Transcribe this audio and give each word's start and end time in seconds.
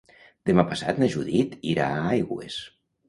Demà 0.49 0.63
passat 0.71 1.01
na 1.03 1.09
Judit 1.15 1.53
irà 1.75 1.91
a 1.91 2.01
Aigües. 2.17 2.57